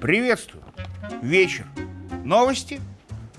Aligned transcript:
Приветствую. 0.00 0.62
Вечер. 1.20 1.64
Новости? 2.24 2.80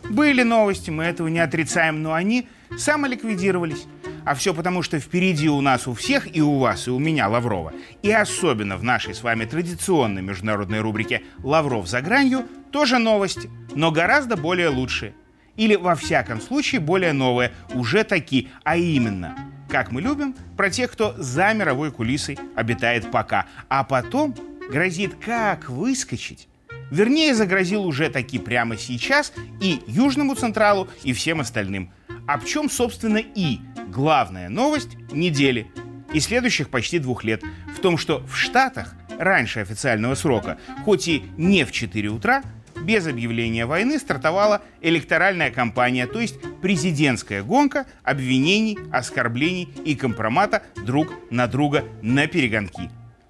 Были 0.09 0.43
новости, 0.43 0.89
мы 0.89 1.05
этого 1.05 1.29
не 1.29 1.39
отрицаем, 1.39 2.01
но 2.01 2.13
они 2.13 2.49
самоликвидировались. 2.77 3.85
А 4.25 4.35
все 4.35 4.53
потому, 4.53 4.83
что 4.83 4.99
впереди 4.99 5.47
у 5.47 5.61
нас 5.61 5.87
у 5.87 5.93
всех, 5.93 6.35
и 6.35 6.41
у 6.41 6.59
вас, 6.59 6.87
и 6.87 6.91
у 6.91 6.99
меня, 6.99 7.29
Лаврова, 7.29 7.71
и 8.03 8.11
особенно 8.11 8.75
в 8.75 8.83
нашей 8.83 9.15
с 9.15 9.23
вами 9.23 9.45
традиционной 9.45 10.21
международной 10.21 10.81
рубрике 10.81 11.23
«Лавров 11.41 11.87
за 11.87 12.01
гранью» 12.01 12.45
тоже 12.71 12.97
новости, 12.97 13.49
но 13.73 13.91
гораздо 13.91 14.35
более 14.35 14.67
лучшие. 14.67 15.13
Или, 15.57 15.75
во 15.75 15.95
всяком 15.95 16.39
случае, 16.39 16.79
более 16.79 17.13
новые, 17.13 17.51
уже 17.73 18.03
такие, 18.03 18.49
а 18.63 18.77
именно, 18.77 19.35
как 19.69 19.91
мы 19.91 20.01
любим, 20.01 20.35
про 20.55 20.69
тех, 20.69 20.91
кто 20.91 21.13
за 21.17 21.53
мировой 21.53 21.91
кулисой 21.91 22.37
обитает 22.55 23.11
пока, 23.11 23.47
а 23.67 23.83
потом 23.83 24.35
грозит 24.69 25.15
как 25.15 25.69
выскочить. 25.69 26.47
Вернее, 26.89 27.35
загрозил 27.35 27.85
уже 27.85 28.09
таки 28.09 28.39
прямо 28.39 28.77
сейчас 28.77 29.33
и 29.59 29.81
Южному 29.87 30.35
Централу, 30.35 30.87
и 31.03 31.11
всем 31.11 31.41
остальным. 31.41 31.91
В 32.07 32.45
чем, 32.45 32.69
собственно, 32.69 33.17
и 33.17 33.59
главная 33.87 34.47
новость 34.47 34.95
недели 35.11 35.67
и 36.13 36.19
следующих 36.19 36.69
почти 36.69 36.99
двух 36.99 37.23
лет 37.23 37.43
в 37.75 37.79
том, 37.79 37.97
что 37.97 38.19
в 38.25 38.35
Штатах 38.35 38.95
раньше 39.19 39.59
официального 39.59 40.15
срока, 40.15 40.57
хоть 40.85 41.07
и 41.07 41.23
не 41.37 41.65
в 41.65 41.71
4 41.71 42.09
утра, 42.09 42.43
без 42.83 43.07
объявления 43.07 43.65
войны 43.65 43.99
стартовала 43.99 44.61
электоральная 44.81 45.51
кампания, 45.51 46.07
то 46.07 46.19
есть 46.19 46.39
президентская 46.61 47.43
гонка 47.43 47.85
обвинений, 48.03 48.77
оскорблений 48.91 49.69
и 49.85 49.95
компромата 49.95 50.63
друг 50.85 51.13
на 51.29 51.47
друга 51.47 51.85
на 52.01 52.27
перегонки. 52.27 52.89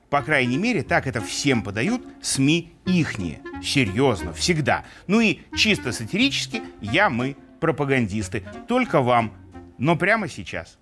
По 0.10 0.22
крайней 0.22 0.58
мере, 0.58 0.84
так 0.84 1.06
это 1.06 1.22
всем 1.22 1.62
подают 1.62 2.02
СМИ 2.22 2.72
ихние. 2.86 3.42
Серьезно, 3.62 4.32
всегда. 4.34 4.86
Ну 5.08 5.20
и 5.20 5.40
чисто 5.56 5.92
сатирически 5.92 6.62
я, 6.82 7.10
мы, 7.10 7.36
пропагандисты. 7.60 8.44
Только 8.68 9.02
вам. 9.02 9.34
Но 9.78 9.96
прямо 9.98 10.30
сейчас. 10.30 10.78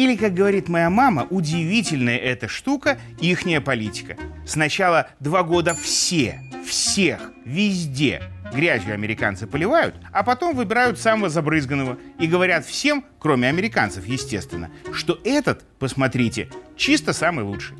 Или, 0.00 0.16
как 0.16 0.32
говорит 0.32 0.70
моя 0.70 0.88
мама, 0.88 1.26
удивительная 1.28 2.16
эта 2.16 2.48
штука– 2.48 2.98
ихняя 3.20 3.60
политика. 3.60 4.16
Сначала 4.46 5.08
два 5.20 5.42
года 5.42 5.74
все, 5.74 6.40
всех, 6.66 7.30
везде 7.44 8.22
грязью 8.50 8.94
американцы 8.94 9.46
поливают, 9.46 9.96
а 10.10 10.22
потом 10.22 10.56
выбирают 10.56 10.98
самого 10.98 11.28
забрызганного 11.28 11.98
и 12.18 12.26
говорят 12.26 12.64
всем, 12.64 13.04
кроме 13.18 13.50
американцев, 13.50 14.06
естественно, 14.06 14.70
что 14.90 15.20
этот, 15.22 15.66
посмотрите, 15.78 16.48
чисто 16.78 17.12
самый 17.12 17.44
лучший. 17.44 17.76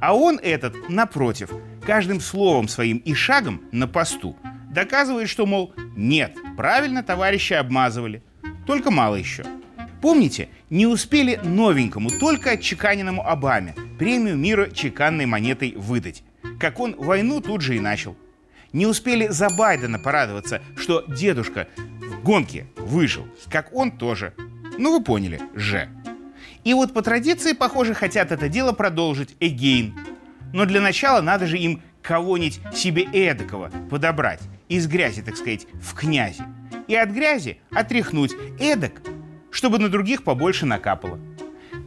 А 0.00 0.14
он 0.14 0.38
этот, 0.42 0.90
напротив, 0.90 1.48
каждым 1.86 2.20
словом 2.20 2.68
своим 2.68 2.98
и 2.98 3.14
шагом 3.14 3.62
на 3.72 3.88
посту 3.88 4.36
доказывает, 4.70 5.30
что, 5.30 5.46
мол, 5.46 5.72
нет, 5.96 6.36
правильно 6.58 7.02
товарища 7.02 7.58
обмазывали, 7.58 8.22
только 8.66 8.90
мало 8.90 9.14
еще. 9.14 9.44
Помните, 10.04 10.50
не 10.68 10.86
успели 10.86 11.40
новенькому, 11.42 12.10
только 12.10 12.50
отчеканенному 12.50 13.26
Обаме 13.26 13.74
премию 13.98 14.36
мира 14.36 14.68
чеканной 14.68 15.24
монетой 15.24 15.72
выдать, 15.78 16.22
как 16.60 16.78
он 16.78 16.94
войну 16.94 17.40
тут 17.40 17.62
же 17.62 17.74
и 17.74 17.80
начал. 17.80 18.14
Не 18.74 18.84
успели 18.84 19.28
за 19.28 19.48
Байдена 19.48 19.98
порадоваться, 19.98 20.60
что 20.76 21.06
дедушка 21.08 21.68
в 21.78 22.22
гонке 22.22 22.66
выжил, 22.76 23.26
как 23.50 23.74
он 23.74 23.92
тоже. 23.92 24.34
Ну 24.76 24.98
вы 24.98 25.02
поняли, 25.02 25.40
же. 25.54 25.88
И 26.64 26.74
вот 26.74 26.92
по 26.92 27.00
традиции, 27.00 27.54
похоже, 27.54 27.94
хотят 27.94 28.30
это 28.30 28.50
дело 28.50 28.72
продолжить 28.72 29.34
again. 29.40 29.94
Но 30.52 30.66
для 30.66 30.82
начала 30.82 31.22
надо 31.22 31.46
же 31.46 31.56
им 31.56 31.80
кого-нибудь 32.02 32.60
себе 32.76 33.04
эдакого 33.04 33.72
подобрать. 33.88 34.40
Из 34.68 34.86
грязи, 34.86 35.22
так 35.22 35.38
сказать, 35.38 35.66
в 35.80 35.94
князи. 35.94 36.44
И 36.88 36.94
от 36.94 37.08
грязи 37.08 37.56
отряхнуть 37.70 38.32
эдак, 38.60 39.00
чтобы 39.54 39.78
на 39.78 39.88
других 39.88 40.24
побольше 40.24 40.66
накапало. 40.66 41.18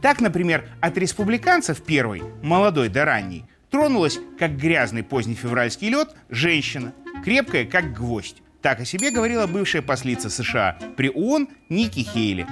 Так, 0.02 0.20
например, 0.20 0.68
от 0.80 0.96
республиканцев 0.98 1.82
первый, 1.82 2.22
молодой 2.42 2.88
да 2.88 3.04
ранний, 3.04 3.44
Тронулась, 3.70 4.18
как 4.38 4.56
грязный 4.56 5.02
поздний 5.02 5.34
февральский 5.34 5.90
лед, 5.90 6.14
женщина, 6.30 6.94
крепкая, 7.22 7.66
как 7.66 7.92
гвоздь. 7.92 8.42
Так 8.62 8.80
о 8.80 8.84
себе 8.86 9.10
говорила 9.10 9.46
бывшая 9.46 9.82
послица 9.82 10.30
США 10.30 10.78
при 10.96 11.10
ООН 11.10 11.48
Ники 11.68 12.00
Хейли. 12.00 12.46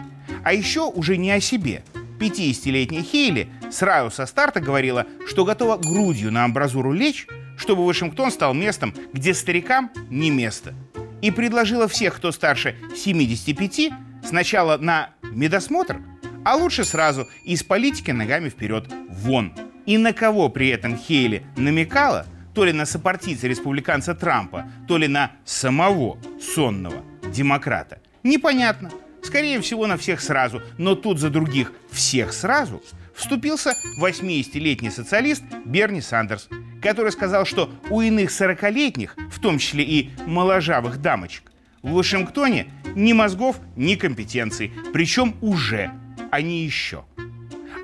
А 0.44 0.53
еще 0.53 0.82
уже 0.82 1.16
не 1.16 1.31
о 1.31 1.41
себе. 1.41 1.83
50-летняя 2.21 3.03
Хейли 3.03 3.48
сразу 3.71 4.15
со 4.15 4.27
старта 4.27 4.60
говорила, 4.60 5.06
что 5.27 5.44
готова 5.44 5.78
грудью 5.78 6.31
на 6.31 6.44
амбразуру 6.44 6.93
лечь, 6.93 7.27
чтобы 7.56 7.87
Вашингтон 7.87 8.31
стал 8.31 8.53
местом, 8.53 8.94
где 9.12 9.33
старикам 9.33 9.91
не 10.10 10.31
место. 10.31 10.75
И 11.22 11.31
предложила 11.31 11.88
всех, 11.88 12.16
кто 12.16 12.31
старше 12.31 12.77
75, 12.94 13.91
сначала 14.26 14.76
на 14.76 15.10
медосмотр, 15.22 16.00
а 16.44 16.56
лучше 16.56 16.84
сразу 16.84 17.26
из 17.44 17.62
политики 17.62 18.10
ногами 18.10 18.48
вперед 18.48 18.87
вон– 19.09 19.53
и 19.87 19.97
на 19.98 20.12
кого 20.12 20.48
при 20.48 20.69
этом 20.69 20.98
Хейли 20.98 21.47
намекала, 21.56 22.26
то 22.54 22.65
ли 22.65 22.72
на 22.72 22.84
сопартийца 22.84 23.47
республиканца 23.47 24.15
Трампа, 24.15 24.69
то 24.86 24.98
ли 24.98 25.09
на 25.09 25.32
самого 25.44 26.19
сонного 26.41 27.03
демократа, 27.32 28.00
непонятно. 28.22 28.91
Скорее 29.22 29.60
всего, 29.60 29.86
на 29.86 29.97
всех 29.97 30.20
сразу, 30.20 30.62
но 30.78 30.94
тут 30.94 31.19
за 31.19 31.31
других 31.31 31.72
всех 31.91 32.32
сразу 32.32 32.82
вступился 33.15 33.72
80-летний 34.00 34.91
социалист 34.91 35.42
Берни 35.65 36.00
Сандерс, 36.00 36.48
который 36.81 37.10
сказал, 37.10 37.44
что 37.44 37.70
у 37.91 38.03
иных 38.03 38.31
40-летних, 38.31 39.16
в 39.31 39.41
том 39.41 39.59
числе 39.59 39.82
и 39.82 40.10
моложавых 40.26 41.00
дамочек, 41.00 41.50
в 41.86 41.92
Вашингтоне 41.92 42.66
ни 42.97 43.12
мозгов, 43.12 43.60
ни 43.76 43.94
компетенций, 43.94 44.72
причем 44.92 45.36
уже, 45.41 45.92
а 46.32 46.42
не 46.42 46.64
еще. 46.64 47.04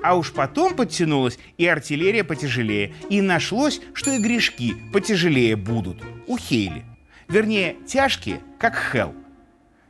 А 0.03 0.17
уж 0.17 0.33
потом 0.33 0.75
подтянулась 0.75 1.39
и 1.57 1.65
артиллерия 1.65 2.25
потяжелее, 2.25 2.93
и 3.09 3.21
нашлось, 3.21 3.79
что 3.93 4.11
и 4.11 4.19
грешки 4.19 4.75
потяжелее 4.91 5.55
будут 5.55 6.03
у 6.27 6.37
Хейли. 6.37 6.83
Вернее, 7.29 7.77
тяжкие, 7.87 8.41
как 8.59 8.75
Хелл. 8.75 9.15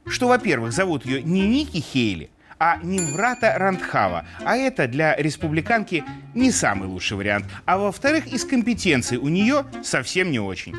Что, 0.05 0.27
во-первых, 0.27 0.73
зовут 0.73 1.07
ее 1.07 1.23
не 1.23 1.47
Ники 1.47 1.79
Хейли, 1.79 2.29
а 2.59 2.77
Нимврата 2.83 3.55
Рандхава, 3.57 4.27
а 4.45 4.55
это 4.55 4.87
для 4.87 5.15
республиканки 5.15 6.03
не 6.35 6.51
самый 6.51 6.87
лучший 6.87 7.17
вариант. 7.17 7.47
А 7.65 7.79
во-вторых, 7.79 8.27
из 8.27 8.45
компетенции 8.45 9.17
у 9.17 9.29
нее 9.29 9.65
совсем 9.83 10.29
не 10.29 10.39
очень. 10.39 10.75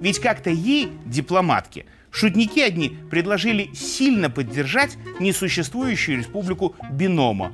Ведь 0.00 0.20
как-то 0.20 0.48
ей, 0.48 0.90
дипломатке, 1.04 1.84
шутники 2.10 2.60
одни 2.60 2.96
предложили 3.10 3.70
сильно 3.74 4.30
поддержать 4.30 4.96
несуществующую 5.20 6.18
республику 6.18 6.74
Бинома, 6.90 7.52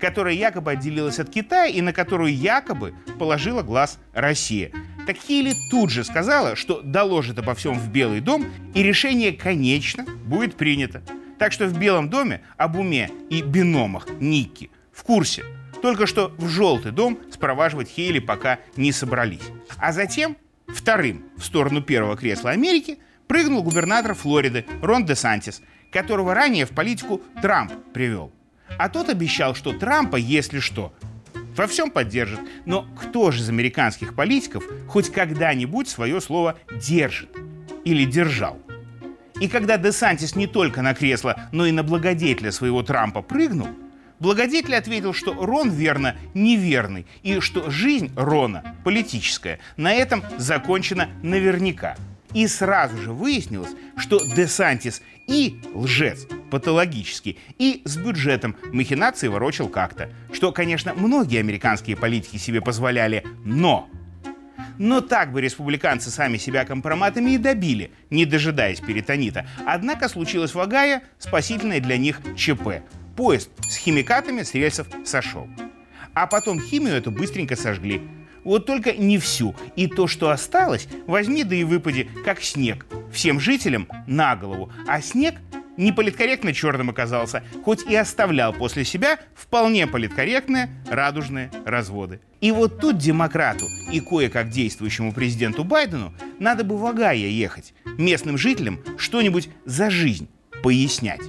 которая 0.00 0.34
якобы 0.34 0.72
отделилась 0.72 1.18
от 1.18 1.30
Китая 1.30 1.66
и 1.66 1.80
на 1.80 1.92
которую 1.92 2.34
якобы 2.34 2.94
положила 3.18 3.62
глаз 3.62 3.98
Россия. 4.12 4.70
Так 5.06 5.16
Хейли 5.18 5.54
тут 5.70 5.90
же 5.90 6.02
сказала, 6.02 6.56
что 6.56 6.82
доложит 6.82 7.38
обо 7.38 7.54
всем 7.54 7.78
в 7.78 7.90
Белый 7.90 8.20
дом, 8.20 8.44
и 8.74 8.82
решение, 8.82 9.32
конечно, 9.32 10.04
будет 10.24 10.56
принято. 10.56 11.02
Так 11.38 11.52
что 11.52 11.66
в 11.66 11.78
Белом 11.78 12.08
доме 12.10 12.42
об 12.56 12.76
уме 12.76 13.10
и 13.30 13.40
биномах 13.42 14.08
Никки 14.20 14.70
в 14.92 15.04
курсе. 15.04 15.44
Только 15.80 16.06
что 16.06 16.34
в 16.38 16.48
Желтый 16.48 16.90
дом 16.90 17.18
спроваживать 17.30 17.88
Хейли 17.88 18.18
пока 18.18 18.58
не 18.76 18.90
собрались. 18.90 19.42
А 19.76 19.92
затем 19.92 20.36
вторым 20.66 21.24
в 21.36 21.44
сторону 21.44 21.82
первого 21.82 22.16
кресла 22.16 22.50
Америки 22.50 22.98
прыгнул 23.28 23.62
губернатор 23.62 24.14
Флориды 24.14 24.64
Рон 24.82 25.04
де 25.04 25.14
Сантис, 25.14 25.62
которого 25.92 26.34
ранее 26.34 26.66
в 26.66 26.70
политику 26.70 27.22
Трамп 27.40 27.72
привел. 27.92 28.32
А 28.78 28.88
тот 28.88 29.08
обещал, 29.08 29.54
что 29.54 29.72
Трампа, 29.72 30.16
если 30.16 30.60
что, 30.60 30.92
во 31.56 31.66
всем 31.66 31.90
поддержит. 31.90 32.40
Но 32.64 32.86
кто 33.00 33.30
же 33.30 33.42
из 33.42 33.48
американских 33.48 34.14
политиков 34.14 34.64
хоть 34.88 35.10
когда-нибудь 35.10 35.88
свое 35.88 36.20
слово 36.20 36.58
держит 36.70 37.30
или 37.84 38.04
держал? 38.04 38.58
И 39.40 39.48
когда 39.48 39.76
Десантис 39.76 40.34
не 40.34 40.46
только 40.46 40.82
на 40.82 40.94
кресло, 40.94 41.48
но 41.52 41.66
и 41.66 41.72
на 41.72 41.82
благодетеля 41.82 42.50
своего 42.52 42.82
Трампа 42.82 43.20
прыгнул, 43.20 43.68
благодетель 44.18 44.74
ответил, 44.74 45.12
что 45.12 45.34
Рон 45.34 45.70
верно 45.70 46.16
неверный, 46.32 47.06
и 47.22 47.40
что 47.40 47.70
жизнь 47.70 48.10
Рона, 48.16 48.76
политическая, 48.82 49.58
на 49.76 49.92
этом 49.92 50.22
закончена 50.38 51.10
наверняка. 51.22 51.96
И 52.36 52.46
сразу 52.48 52.98
же 52.98 53.12
выяснилось, 53.14 53.70
что 53.96 54.22
Десантис 54.22 55.00
и 55.26 55.58
лжец 55.72 56.26
патологический, 56.50 57.38
и 57.56 57.80
с 57.86 57.96
бюджетом 57.96 58.56
махинации 58.74 59.28
ворочал 59.28 59.70
как-то. 59.70 60.10
Что, 60.34 60.52
конечно, 60.52 60.92
многие 60.92 61.40
американские 61.40 61.96
политики 61.96 62.36
себе 62.36 62.60
позволяли, 62.60 63.24
но... 63.42 63.88
Но 64.76 65.00
так 65.00 65.32
бы 65.32 65.40
республиканцы 65.40 66.10
сами 66.10 66.36
себя 66.36 66.66
компроматами 66.66 67.30
и 67.30 67.38
добили, 67.38 67.90
не 68.10 68.26
дожидаясь 68.26 68.80
перитонита. 68.80 69.48
Однако 69.64 70.06
случилось 70.06 70.54
в 70.54 70.60
Огайо 70.60 71.00
спасительное 71.18 71.80
для 71.80 71.96
них 71.96 72.20
ЧП. 72.36 72.82
Поезд 73.16 73.48
с 73.70 73.76
химикатами 73.78 74.42
с 74.42 74.52
рельсов 74.52 74.88
сошел. 75.06 75.48
А 76.12 76.26
потом 76.26 76.60
химию 76.60 76.96
эту 76.96 77.10
быстренько 77.10 77.56
сожгли. 77.56 78.02
Вот 78.46 78.64
только 78.64 78.92
не 78.92 79.18
всю. 79.18 79.56
И 79.74 79.88
то, 79.88 80.06
что 80.06 80.30
осталось, 80.30 80.86
возьми 81.08 81.42
да 81.42 81.56
и 81.56 81.64
выпади, 81.64 82.08
как 82.24 82.40
снег. 82.40 82.86
Всем 83.12 83.40
жителям 83.40 83.88
на 84.06 84.36
голову. 84.36 84.70
А 84.86 85.00
снег 85.02 85.34
не 85.76 85.90
политкорректно 85.90 86.54
черным 86.54 86.88
оказался, 86.88 87.42
хоть 87.64 87.82
и 87.82 87.96
оставлял 87.96 88.52
после 88.52 88.84
себя 88.84 89.18
вполне 89.34 89.88
политкорректные 89.88 90.70
радужные 90.88 91.50
разводы. 91.64 92.20
И 92.40 92.52
вот 92.52 92.78
тут 92.78 92.98
демократу 92.98 93.66
и 93.92 93.98
кое-как 93.98 94.48
действующему 94.50 95.12
президенту 95.12 95.64
Байдену 95.64 96.14
надо 96.38 96.62
бы 96.62 96.78
в 96.78 96.86
Огайо 96.86 97.26
ехать, 97.26 97.74
местным 97.98 98.38
жителям 98.38 98.78
что-нибудь 98.96 99.48
за 99.64 99.90
жизнь 99.90 100.28
пояснять. 100.62 101.22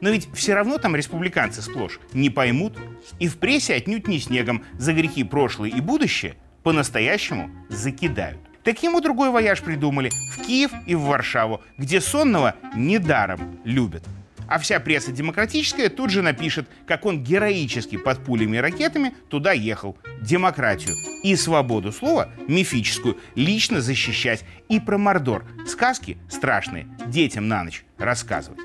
Но 0.00 0.10
ведь 0.10 0.28
все 0.34 0.54
равно 0.54 0.78
там 0.78 0.94
республиканцы 0.94 1.62
сплошь 1.62 1.98
не 2.12 2.30
поймут, 2.30 2.78
и 3.18 3.26
в 3.26 3.38
прессе 3.38 3.74
отнюдь 3.74 4.06
не 4.06 4.20
снегом 4.20 4.64
за 4.78 4.92
грехи 4.92 5.24
прошлое 5.24 5.70
и 5.70 5.80
будущее 5.80 6.36
по-настоящему 6.62 7.50
закидают. 7.68 8.38
Так 8.62 8.82
ему 8.82 9.00
другой 9.00 9.30
вояж 9.30 9.62
придумали 9.62 10.10
в 10.32 10.44
Киев 10.44 10.70
и 10.86 10.94
в 10.94 11.02
Варшаву, 11.02 11.62
где 11.78 12.00
сонного 12.00 12.54
недаром 12.74 13.58
любят. 13.64 14.04
А 14.50 14.58
вся 14.58 14.80
пресса 14.80 15.12
демократическая 15.12 15.88
тут 15.88 16.10
же 16.10 16.22
напишет, 16.22 16.68
как 16.84 17.06
он 17.06 17.22
героически 17.22 17.96
под 17.96 18.24
пулями 18.24 18.56
и 18.56 18.60
ракетами 18.60 19.14
туда 19.28 19.52
ехал. 19.52 19.96
Демократию 20.20 20.96
и 21.22 21.36
свободу 21.36 21.92
слова, 21.92 22.30
мифическую, 22.48 23.16
лично 23.36 23.80
защищать. 23.80 24.44
И 24.68 24.80
про 24.80 24.98
Мордор. 24.98 25.44
Сказки 25.68 26.18
страшные 26.28 26.88
детям 27.06 27.46
на 27.46 27.62
ночь 27.62 27.84
рассказывать 27.96 28.58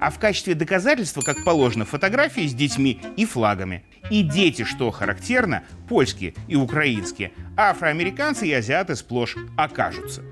а 0.00 0.10
в 0.10 0.18
качестве 0.18 0.54
доказательства, 0.54 1.20
как 1.20 1.44
положено, 1.44 1.84
фотографии 1.84 2.46
с 2.46 2.54
детьми 2.54 3.00
и 3.16 3.26
флагами. 3.26 3.84
И 4.10 4.22
дети, 4.22 4.64
что 4.64 4.90
характерно, 4.90 5.62
польские 5.88 6.34
и 6.48 6.56
украинские, 6.56 7.32
а 7.56 7.70
афроамериканцы 7.70 8.48
и 8.48 8.52
азиаты 8.52 8.96
сплошь 8.96 9.36
окажутся. 9.56 10.22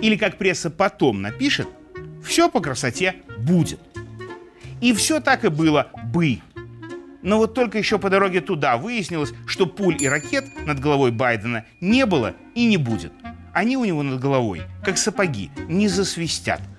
Или 0.00 0.16
как 0.16 0.38
пресса 0.38 0.70
потом 0.70 1.22
напишет, 1.22 1.66
все 2.24 2.48
по 2.48 2.60
красоте 2.60 3.16
будет. 3.38 3.80
И 4.80 4.92
все 4.92 5.20
так 5.20 5.44
и 5.44 5.48
было 5.48 5.90
бы. 6.04 6.38
Но 7.22 7.38
вот 7.38 7.54
только 7.54 7.78
еще 7.78 7.98
по 7.98 8.08
дороге 8.08 8.40
туда 8.40 8.76
выяснилось, 8.76 9.32
что 9.46 9.66
пуль 9.66 9.96
и 10.00 10.06
ракет 10.06 10.44
над 10.64 10.78
головой 10.78 11.10
Байдена 11.10 11.64
не 11.80 12.06
было 12.06 12.34
и 12.54 12.66
не 12.66 12.76
будет. 12.76 13.12
Они 13.52 13.76
у 13.76 13.84
него 13.84 14.02
над 14.02 14.20
головой, 14.20 14.62
как 14.84 14.98
сапоги, 14.98 15.50
не 15.66 15.88
засвистят– 15.88 16.60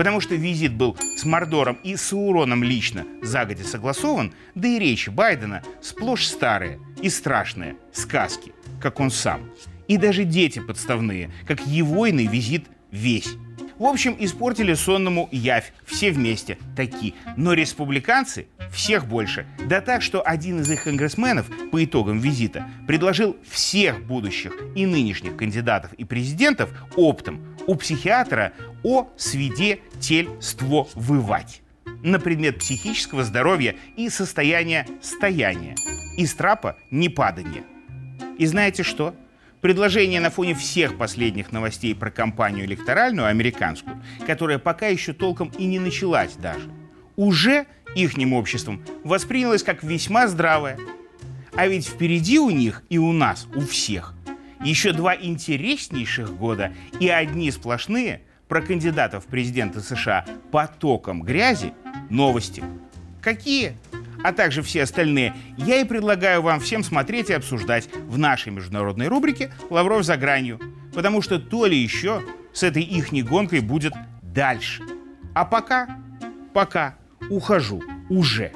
Потому 0.00 0.22
что 0.22 0.34
визит 0.34 0.72
был 0.72 0.96
с 1.14 1.26
Мордором 1.26 1.78
и 1.84 1.94
с 1.94 2.14
Уроном 2.14 2.64
лично 2.64 3.04
загодя 3.20 3.64
согласован, 3.64 4.32
да 4.54 4.66
и 4.66 4.78
речи 4.78 5.10
Байдена 5.10 5.62
сплошь 5.82 6.26
старые 6.26 6.80
и 7.02 7.10
страшные 7.10 7.76
сказки, 7.92 8.54
как 8.80 8.98
он 8.98 9.10
сам. 9.10 9.50
И 9.88 9.98
даже 9.98 10.24
дети 10.24 10.58
подставные, 10.58 11.30
как 11.46 11.66
егойный 11.66 12.28
визит 12.28 12.64
весь. 12.90 13.28
В 13.78 13.84
общем, 13.84 14.16
испортили 14.18 14.72
сонному 14.72 15.28
явь 15.32 15.72
все 15.84 16.12
вместе, 16.12 16.56
такие. 16.74 17.12
Но 17.36 17.52
республиканцы 17.52 18.46
всех 18.72 19.06
больше. 19.06 19.46
Да 19.68 19.82
так, 19.82 20.00
что 20.00 20.22
один 20.22 20.60
из 20.60 20.70
их 20.70 20.84
конгрессменов 20.84 21.46
по 21.70 21.84
итогам 21.84 22.20
визита 22.20 22.66
предложил 22.86 23.36
всех 23.50 24.02
будущих 24.06 24.52
и 24.74 24.86
нынешних 24.86 25.36
кандидатов 25.36 25.92
и 25.94 26.04
президентов 26.04 26.70
оптом 26.96 27.49
у 27.66 27.74
психиатра 27.74 28.52
о 28.82 29.08
свидетельствовать 29.16 31.62
на 32.02 32.18
предмет 32.18 32.58
психического 32.58 33.24
здоровья 33.24 33.76
и 33.96 34.08
состояния 34.08 34.86
стояния, 35.02 35.76
из 36.16 36.34
трапа 36.34 36.76
не 36.90 37.08
падания. 37.08 37.64
И 38.38 38.46
знаете 38.46 38.82
что? 38.82 39.14
Предложение 39.60 40.20
на 40.20 40.30
фоне 40.30 40.54
всех 40.54 40.96
последних 40.96 41.52
новостей 41.52 41.94
про 41.94 42.10
кампанию 42.10 42.64
электоральную 42.64 43.28
американскую, 43.28 44.02
которая 44.26 44.58
пока 44.58 44.86
еще 44.86 45.12
толком 45.12 45.52
и 45.58 45.66
не 45.66 45.78
началась 45.78 46.32
даже, 46.36 46.70
уже 47.16 47.66
ихним 47.94 48.32
обществом 48.32 48.82
воспринялось 49.04 49.62
как 49.62 49.82
весьма 49.82 50.28
здравое. 50.28 50.78
А 51.54 51.66
ведь 51.66 51.86
впереди 51.86 52.38
у 52.38 52.48
них 52.48 52.82
и 52.88 52.96
у 52.96 53.12
нас, 53.12 53.46
у 53.54 53.60
всех, 53.60 54.14
еще 54.62 54.92
два 54.92 55.16
интереснейших 55.16 56.34
года 56.36 56.72
и 56.98 57.08
одни 57.08 57.50
сплошные 57.50 58.22
про 58.48 58.62
кандидатов 58.62 59.24
в 59.24 59.26
президенты 59.28 59.80
США 59.80 60.26
потоком 60.50 61.22
грязи 61.22 61.72
новости. 62.08 62.62
Какие? 63.22 63.76
а 64.22 64.32
также 64.32 64.62
все 64.62 64.82
остальные, 64.82 65.34
я 65.56 65.80
и 65.80 65.84
предлагаю 65.84 66.42
вам 66.42 66.60
всем 66.60 66.82
смотреть 66.82 67.30
и 67.30 67.34
обсуждать 67.34 67.88
в 68.06 68.18
нашей 68.18 68.52
международной 68.52 69.08
рубрике 69.08 69.52
«Лавров 69.70 70.04
за 70.04 70.16
гранью», 70.16 70.60
потому 70.94 71.22
что 71.22 71.38
то 71.38 71.66
ли 71.66 71.76
еще 71.76 72.22
с 72.52 72.62
этой 72.62 72.82
ихней 72.82 73.22
гонкой 73.22 73.60
будет 73.60 73.94
дальше. 74.22 74.82
А 75.34 75.44
пока, 75.44 75.98
пока 76.52 76.96
ухожу 77.28 77.82
уже, 78.08 78.52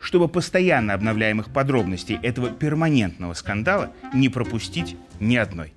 чтобы 0.00 0.28
постоянно 0.28 0.94
обновляемых 0.94 1.50
подробностей 1.52 2.18
этого 2.22 2.50
перманентного 2.50 3.34
скандала 3.34 3.92
не 4.14 4.28
пропустить 4.28 4.96
ни 5.20 5.36
одной. 5.36 5.72